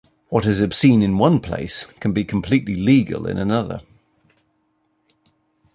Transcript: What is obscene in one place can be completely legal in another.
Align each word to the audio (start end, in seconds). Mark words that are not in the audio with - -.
What 0.29 0.47
is 0.47 0.61
obscene 0.61 1.03
in 1.03 1.19
one 1.19 1.39
place 1.39 1.85
can 1.99 2.11
be 2.11 2.23
completely 2.23 2.75
legal 2.75 3.27
in 3.27 3.37
another. 3.37 3.83